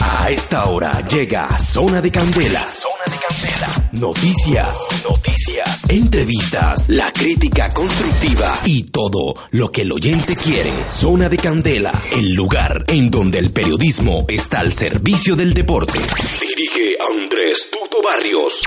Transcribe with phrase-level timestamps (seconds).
[0.00, 2.66] A esta hora llega Zona de Candela.
[2.68, 3.88] Zona de Candela.
[3.92, 10.90] Noticias, noticias, entrevistas, la crítica constructiva y todo lo que el oyente quiere.
[10.90, 15.98] Zona de Candela, el lugar en donde el periodismo está al servicio del deporte.
[16.40, 18.62] Dirige Andrés Tuto Barrios.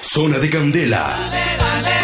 [0.00, 1.28] Zona de Candela.
[1.30, 2.03] Dale, dale,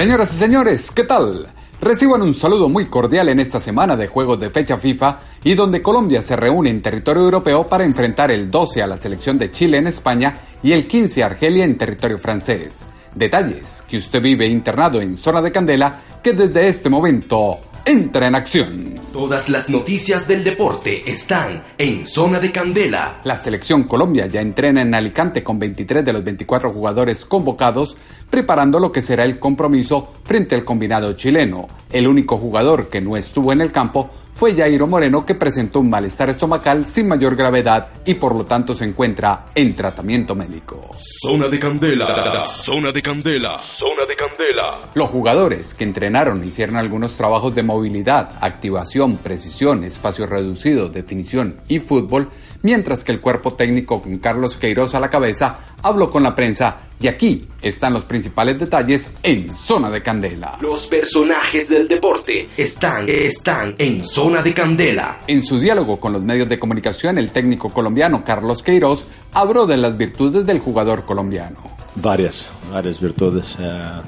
[0.00, 1.46] Señoras y señores, ¿qué tal?
[1.78, 5.82] Reciban un saludo muy cordial en esta semana de juegos de fecha FIFA y donde
[5.82, 9.76] Colombia se reúne en territorio europeo para enfrentar el 12 a la selección de Chile
[9.76, 12.86] en España y el 15 a Argelia en territorio francés.
[13.14, 18.34] Detalles que usted vive internado en zona de candela que desde este momento entra en
[18.34, 18.94] acción.
[19.12, 23.20] Todas las noticias del deporte están en Zona de Candela.
[23.24, 27.96] La selección Colombia ya entrena en Alicante con 23 de los 24 jugadores convocados,
[28.28, 31.66] preparando lo que será el compromiso frente al combinado chileno.
[31.90, 34.10] El único jugador que no estuvo en el campo
[34.40, 38.74] fue Jairo Moreno que presentó un malestar estomacal sin mayor gravedad y por lo tanto
[38.74, 40.92] se encuentra en tratamiento médico.
[40.96, 42.46] Zona de Candela.
[42.46, 43.58] Zona de Candela.
[43.58, 44.78] Zona de Candela.
[44.94, 51.78] Los jugadores que entrenaron hicieron algunos trabajos de movilidad, activación, precisión, espacio reducido, definición y
[51.78, 52.30] fútbol,
[52.62, 56.78] mientras que el cuerpo técnico con Carlos Queiroz a la cabeza habló con la prensa
[57.00, 60.58] y aquí están los principales detalles en Zona de Candela.
[60.60, 65.20] Los personajes del deporte están, están en Zona de Candela.
[65.26, 69.78] En su diálogo con los medios de comunicación, el técnico colombiano Carlos Queiroz habló de
[69.78, 71.56] las virtudes del jugador colombiano.
[71.96, 73.56] Varias, varias virtudes.
[73.58, 74.00] Eh,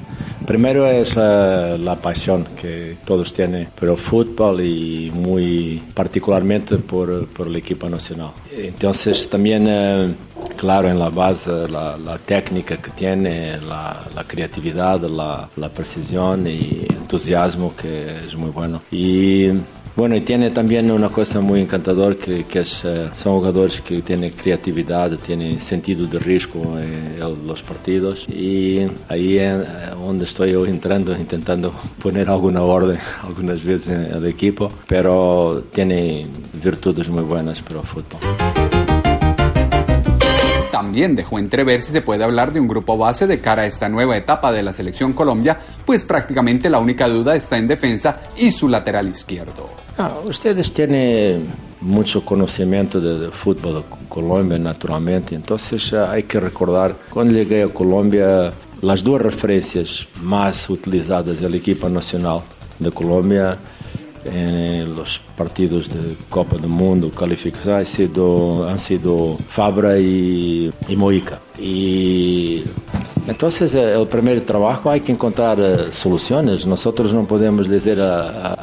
[0.45, 7.27] primero es eh, la pasión que todos tienen por el fútbol y muy particularmente por,
[7.27, 8.31] por el equipo nacional.
[8.55, 10.15] Entonces también, eh,
[10.57, 16.47] claro, en la base la, la técnica que tiene, la, la creatividad, la, la precisión
[16.47, 18.81] y entusiasmo que es muy bueno.
[18.91, 19.47] Y
[19.95, 24.01] bueno, y tiene también una cosa muy encantadora que, que es, eh, son jugadores que
[24.01, 30.51] tienen creatividad, tienen sentido de riesgo en, en los partidos y ahí es donde estoy
[30.51, 36.25] yo entrando, intentando poner alguna orden algunas veces el equipo, pero tiene
[36.63, 38.62] virtudes muy buenas para el fútbol.
[40.73, 43.87] También dejó entrever si se puede hablar de un grupo base de cara a esta
[43.89, 48.49] nueva etapa de la selección Colombia, pues prácticamente la única duda está en defensa y
[48.49, 49.69] su lateral izquierdo.
[49.99, 51.45] Ah, ustedes tienen
[51.79, 55.35] mucho conocimiento de, de fútbol de Colombia, naturalmente.
[55.35, 58.51] Entonces ah, hay que recordar, cuando llegué a Colombia,
[58.81, 62.41] las dos referencias más utilizadas del equipo nacional
[62.79, 63.59] de Colombia
[64.25, 70.95] en los partidos de Copa del Mundo, calificación, han sido, han sido Fabra y, y
[70.95, 71.39] Moica.
[71.59, 72.63] Y
[73.27, 76.65] entonces eh, el primer trabajo hay que encontrar eh, soluciones.
[76.65, 78.59] Nosotros no podemos decir a, a-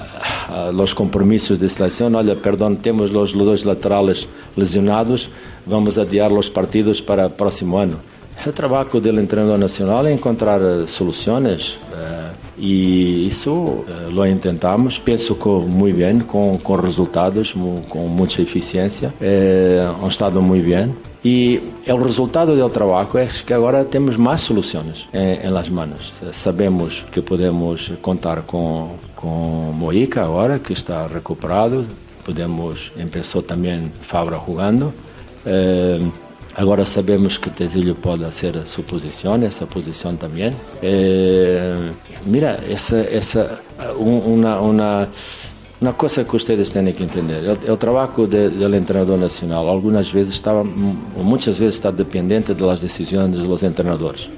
[0.50, 4.26] a los compromisos de selección, olha, perdón, temos los, dos laterales
[4.56, 5.28] lesionados,
[5.64, 7.94] vamos adiar los partidos para el próximo año.
[8.44, 10.86] El trabajo del entrenador nacional es encontrar eh,
[11.94, 12.19] eh,
[12.60, 18.42] y eso eh, lo intentamos, penso que muy bien, con, con resultados, mu- con mucha
[18.42, 20.94] eficiencia, eh, han estado muy bien.
[21.22, 26.12] Y el resultado del trabajo es que ahora tenemos más soluciones en, en las manos.
[26.32, 31.84] Sabemos que podemos contar con, con Moica ahora, que está recuperado.
[32.24, 34.92] Podemos, empezó también Fabra jugando.
[35.44, 36.00] Eh,
[36.60, 40.50] Agora sabemos que Tesilho pode fazer a sua posição, essa posição também.
[40.82, 41.90] Eh,
[42.26, 43.58] mira, essa, essa,
[43.98, 45.08] um- uma, uma,
[45.80, 50.10] uma coisa que vocês têm que entender, o, o trabalho de, do treinador nacional, algumas
[50.10, 54.28] vezes estava, muitas vezes está dependente das decisões dos treinadores.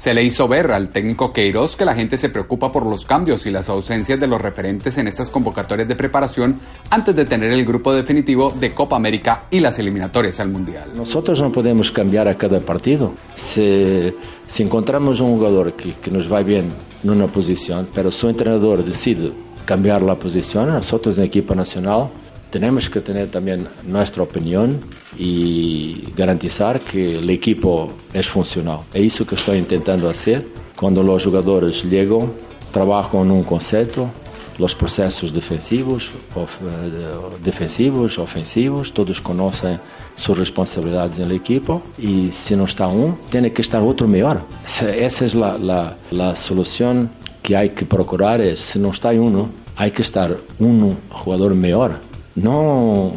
[0.00, 3.44] Se le hizo ver al técnico Queiroz que la gente se preocupa por los cambios
[3.44, 7.66] y las ausencias de los referentes en estas convocatorias de preparación antes de tener el
[7.66, 10.88] grupo definitivo de Copa América y las eliminatorias al Mundial.
[10.96, 13.12] Nosotros não podemos cambiar a cada partido.
[13.36, 14.14] Se,
[14.48, 16.66] se encontramos um jogador que, que nos vai bem
[17.04, 19.34] numa posição, pero se o treinador decide
[19.66, 22.10] cambiar a posição, nosotros na equipa nacional
[22.50, 24.78] temos que ter também nossa opinião
[25.18, 28.84] e garantizar que o equipo é funcional.
[28.92, 30.46] É isso que estou tentando fazer.
[30.76, 32.30] Quando os jogadores chegam,
[32.72, 34.10] trabalham num conceito,
[34.58, 39.78] los procesos defensivos, of, eh, defensivos, ofensivos, todos conocen
[40.16, 44.42] sus responsabilidades en el equipo y si no está uno, tiene que estar otro mejor.
[44.66, 47.10] Esa, es la, la, la solución
[47.42, 52.09] que hay que procurar, es si no está uno, hay que estar uno jugador mejor.
[52.42, 53.12] No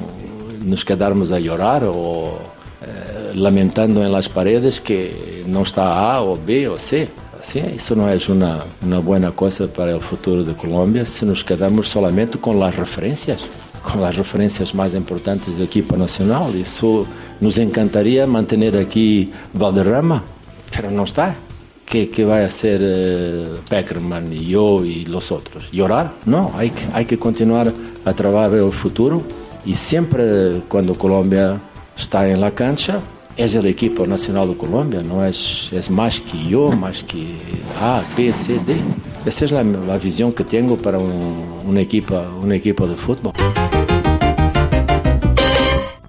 [0.63, 2.37] nos quedarmos a llorar o
[2.81, 7.07] eh, lamentando en las paredes que no está A o B o C.
[7.39, 11.43] Así, eso no es una, una buena cosa para el futuro de Colombia si nos
[11.43, 13.39] quedamos solamente con las referencias,
[13.81, 16.55] con las referencias más importantes del equipo nacional.
[16.55, 17.05] Eso
[17.41, 20.23] nos encantaría mantener aquí Valderrama,
[20.71, 21.35] pero no está.
[21.85, 25.69] ¿Qué, qué va a hacer eh, Peckerman y yo y los otros?
[25.71, 26.13] ¿Llorar?
[26.25, 27.71] No, hay que, hay que continuar
[28.05, 29.21] a trabajar el futuro
[29.65, 31.59] y siempre cuando Colombia
[31.97, 32.99] está en la cancha
[33.35, 37.37] es el equipo nacional de Colombia, no es, es más que yo, más que
[37.81, 38.75] A, B, C, D.
[39.25, 43.33] Esa es la, la visión que tengo para un, un, equipo, un equipo de fútbol.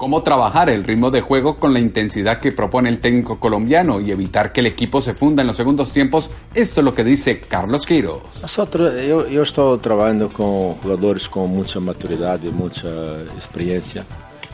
[0.04, 4.10] Cómo trabajar el ritmo de juego con la intensidad que propone el técnico colombiano y
[4.10, 7.40] evitar que el equipo se funda en los segundos tiempos, esto es lo que dice
[7.40, 8.20] Carlos Quiros.
[8.42, 14.04] Nosotros, yo, yo estoy trabajando con jugadores con mucha maturidad y mucha experiencia.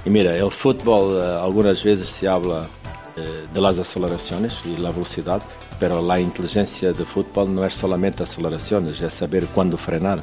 [0.04, 2.68] Y mira, el fútbol uh, algunas veces se habla
[3.16, 5.42] uh, de las aceleraciones y la velocidad,
[5.80, 10.22] pero la inteligencia de fútbol no es solamente aceleraciones, es saber cuándo frenar.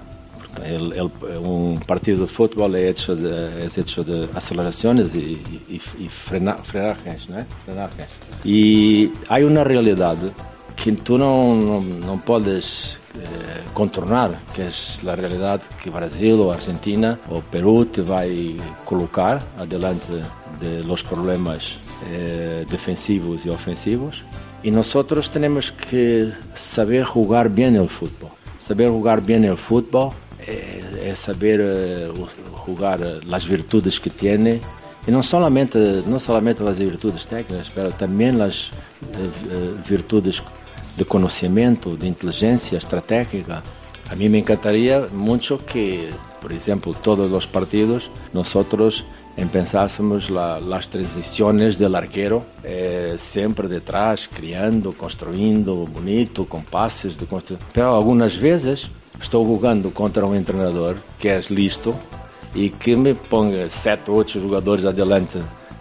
[0.63, 5.81] El, el, un partido de fútbol es hecho de, es hecho de aceleraciones y, y,
[5.99, 7.45] y frena, frenajes, ¿no?
[7.65, 8.07] frenajes.
[8.43, 10.17] Y hay una realidad
[10.75, 16.51] que tú no, no, no puedes eh, contornar, que es la realidad que Brasil o
[16.51, 20.21] Argentina o Perú te va a colocar adelante
[20.61, 24.23] de los problemas eh, defensivos y ofensivos.
[24.61, 28.31] Y nosotros tenemos que saber jugar bien el fútbol.
[28.59, 30.11] Saber jugar bien el fútbol
[30.47, 32.11] eh, es saber eh,
[32.53, 34.61] jugar las virtudes que tiene
[35.07, 38.71] y no solamente, no solamente las virtudes técnicas, pero también las
[39.01, 40.43] eh, virtudes
[40.97, 43.63] de conocimiento, de inteligencia estratégica.
[44.09, 46.09] A mí me encantaría mucho que,
[46.41, 49.05] por ejemplo, todos los partidos nosotros
[49.37, 57.27] empezásemos la, las transiciones del arquero eh, siempre detrás, criando, construyendo, bonito, con pases de
[57.27, 57.69] construcción.
[57.71, 58.89] Pero algunas veces
[59.21, 61.93] estoy jugando contra un entrenador que es listo
[62.53, 65.39] y que me ponga sete, ocho jugadores adelante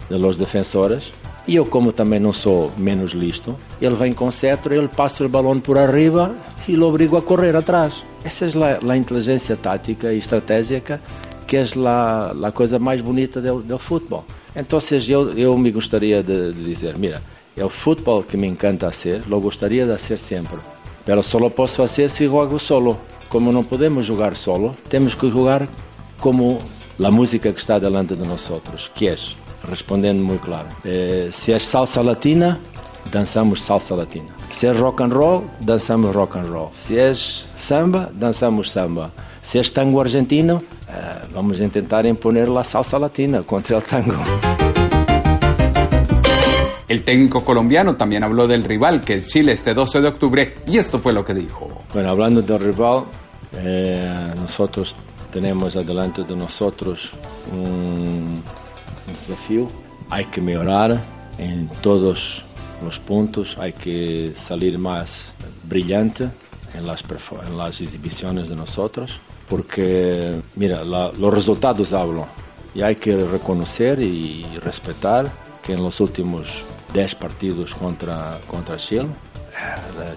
[0.09, 1.11] de los defensores
[1.47, 5.29] e eu, como também não sou menos listo, ele vem com cetro, ele passa o
[5.29, 6.35] balão por arriba
[6.67, 8.03] e lo obrigo a correr atrás.
[8.21, 10.99] Essa é a inteligência tática e estratégica
[11.47, 14.25] que é a coisa mais bonita do, do futebol.
[14.53, 17.21] Então, eu, eu me gostaria de, de dizer, mira,
[17.55, 20.57] é o futebol que me encanta ser, lo gostaria de ser sempre,
[21.07, 22.99] mas só lo posso fazer se jogo solo.
[23.29, 25.67] Como não podemos jogar solo, temos que jogar
[26.19, 26.57] como
[27.03, 28.49] a música que está delante de nós,
[28.95, 29.15] que é
[29.67, 30.67] respondendo muito claro.
[30.85, 32.59] Eh, se é salsa latina,
[33.11, 34.29] dançamos salsa latina.
[34.51, 36.69] Se é rock and roll, dançamos rock and roll.
[36.71, 39.11] Se é samba, dançamos samba.
[39.43, 44.23] Si es tango argentino, eh, vamos a intentar imponer la salsa latina contra el tango.
[46.87, 50.77] El técnico colombiano también habló del rival, que es Chile, este 12 de octubre, y
[50.77, 51.67] esto fue lo que dijo.
[51.93, 53.05] Bueno, hablando del rival,
[53.53, 54.95] eh, nosotros
[55.31, 57.11] tenemos adelante de nosotros
[57.53, 58.43] un
[59.07, 59.67] desafío.
[60.09, 61.01] Hay que mejorar
[61.37, 62.43] en todos
[62.83, 66.29] los puntos, hay que salir más brillante
[66.73, 67.03] en las,
[67.45, 69.19] en las exhibiciones de nosotros,
[69.49, 72.25] porque, mira, la, los resultados hablan
[72.75, 75.31] y hay que reconocer y respetar
[75.63, 76.63] que en los últimos
[76.93, 79.07] 10 partidos contra, contra Chile,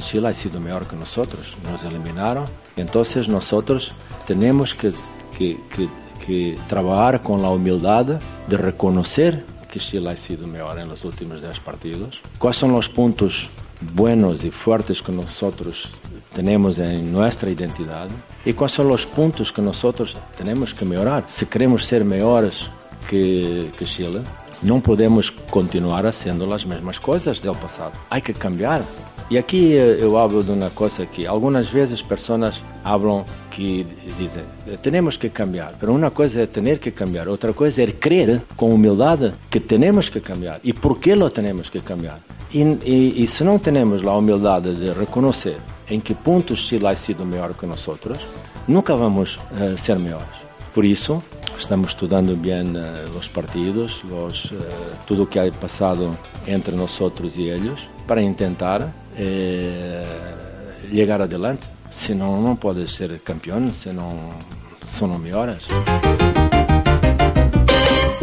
[0.00, 2.44] Chile ha sido mejor que nosotros, nos eliminaron,
[2.76, 3.92] entonces nosotros
[4.26, 4.92] tenemos que,
[5.36, 5.88] que, que
[6.20, 11.40] que trabalhar com a humildade de reconhecer que Chile ha sido melhor em los últimos
[11.40, 12.20] 10 partidos.
[12.38, 13.48] Quais são os pontos
[13.80, 15.42] buenos e fortes que nós
[16.34, 19.82] temos em nossa identidade e quais são os pontos que nós
[20.36, 21.24] temos que melhorar.
[21.28, 22.68] Se queremos ser melhores
[23.08, 24.22] que, que Chile,
[24.62, 27.98] não podemos continuar fazendo as mesmas coisas do passado.
[28.10, 28.82] Há que cambiar.
[29.30, 33.86] E aqui eu hablo de uma coisa que algumas vezes pessoas falam que
[34.18, 34.42] dizem
[34.82, 38.70] temos que cambiar, mas uma coisa é ter que cambiar, outra coisa é crer com
[38.70, 42.18] humildade que temos que cambiar e por que lo temos que cambiar.
[42.52, 45.58] E, e, e se não temos a humildade de reconhecer
[45.88, 47.88] em que pontos Chile ha sido melhor que nós,
[48.66, 50.40] nunca vamos uh, ser melhores.
[50.74, 51.22] Por isso,
[51.56, 54.58] estamos estudando bem uh, os partidos, os, uh,
[55.06, 56.16] tudo o que ha passado
[56.48, 56.98] entre nós
[57.36, 60.02] e eles, para tentar eh,
[60.90, 61.68] chegar adelante.
[61.90, 64.30] Senão não pode ser campeão, senão
[64.84, 65.66] são melhores.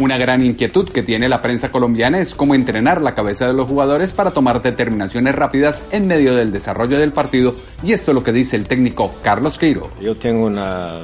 [0.00, 3.68] Una gran inquietud que tiene la prensa colombiana es cómo entrenar la cabeza de los
[3.68, 8.22] jugadores para tomar determinaciones rápidas en medio del desarrollo del partido y esto es lo
[8.22, 9.90] que dice el técnico Carlos Queiro.
[10.00, 11.00] Yo tengo una,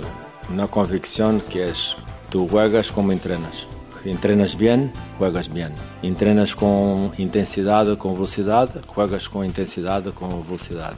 [0.52, 1.96] una convicción que es
[2.30, 3.73] tú juegas como entrenas.
[4.04, 5.72] Entrenas bien, juegas bien.
[6.02, 10.94] Entrenas con intensidad, con velocidad, juegas con intensidad, con velocidad.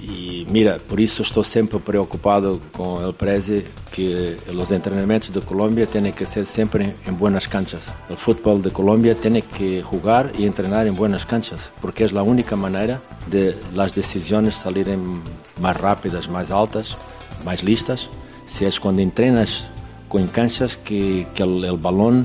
[0.00, 5.86] E mira, por isso estou sempre preocupado com o Prezi que os treinamentos de Colômbia
[5.86, 7.92] têm que ser sempre em boas canchas.
[8.08, 12.22] O futebol de Colômbia tem que jogar e treinar em boas canchas, porque é a
[12.22, 15.20] única maneira de as decisões saírem
[15.58, 16.96] mais rápidas, mais altas,
[17.44, 18.08] mais listas.
[18.46, 19.66] Se é quando entrenas
[20.08, 22.24] com canchas que, que o balão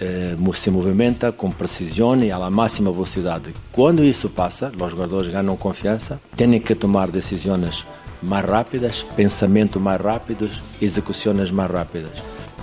[0.00, 3.52] eh, se movimenta com precisão e à máxima velocidade.
[3.70, 7.84] Quando isso passa, os jogadores ganham confiança, têm que tomar decisões
[8.22, 12.10] mais rápidas, pensamento mais rápidos, execuções mais rápidas.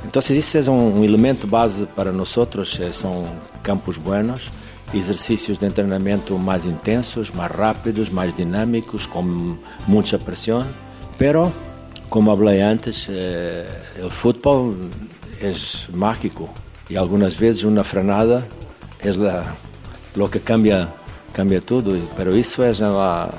[0.05, 2.35] Então, isso é um, elemento base para nós,
[2.79, 3.23] eh, são
[3.61, 4.47] campos buenos,
[4.93, 10.65] exercícios de treinamento mais intensos, mais rápidos, mais dinâmicos, com muita pressão.
[11.17, 11.51] Pero,
[12.09, 13.67] como falei antes, eh,
[14.03, 14.73] o futebol
[15.41, 15.51] é
[15.93, 16.49] mágico
[16.89, 18.45] y algunas veces una frenada
[19.03, 19.55] la,
[20.15, 20.87] lo que cambia,
[21.33, 23.31] cambia todo, pero eso es la...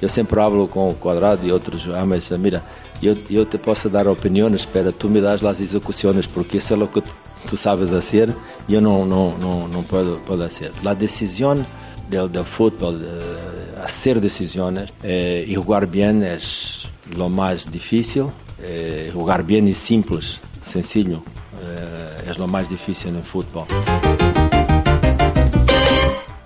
[0.00, 2.62] Yo siempre hablo con Cuadrado y otros, ah, me dicen, mira,
[3.02, 6.90] yo te puedo dar opiniones, pero tú me das las ejecuciones, porque eso es lo
[6.90, 7.02] que
[7.48, 8.34] tú sabes hacer,
[8.66, 10.72] yo no, no, no, no puedo, puedo hacer.
[10.82, 11.66] La decisión
[12.08, 17.28] del, del fútbol, de hacer decisiones eh, y jugar bien es lo
[17.70, 18.26] difícil,
[18.62, 20.20] eh, jugar bien y simple,
[20.62, 21.22] sencillo.
[21.62, 23.66] Eh, es lo más difícil en el fútbol.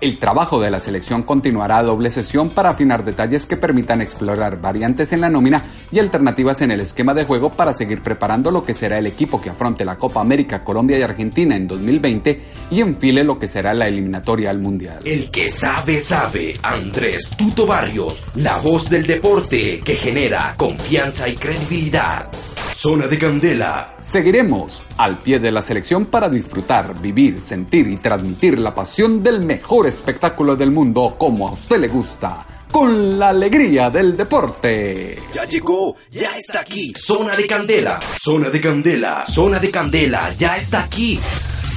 [0.05, 4.61] El trabajo de la selección continuará a doble sesión para afinar detalles que permitan explorar
[4.61, 8.63] variantes en la nómina y alternativas en el esquema de juego para seguir preparando lo
[8.63, 12.81] que será el equipo que afronte la Copa América, Colombia y Argentina en 2020 y
[12.81, 14.99] enfile lo que será la eliminatoria al Mundial.
[15.05, 21.35] El que sabe, sabe, Andrés Tuto Barrios, la voz del deporte que genera confianza y
[21.35, 22.27] credibilidad.
[22.75, 23.87] Zona de Candela.
[24.01, 29.43] Seguiremos al pie de la selección para disfrutar, vivir, sentir y transmitir la pasión del
[29.43, 35.17] mejor espectáculo del mundo como a usted le gusta, con la alegría del deporte.
[35.33, 36.93] Ya llegó, ya está aquí.
[36.97, 37.97] Zona de Candela.
[38.21, 39.25] Zona de Candela.
[39.25, 40.33] Zona de Candela.
[40.37, 41.17] Ya está aquí.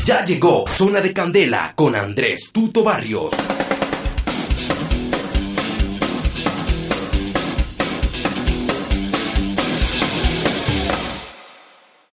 [0.05, 3.33] Ya llegó Zona de Candela con Andrés Tuto Barrios.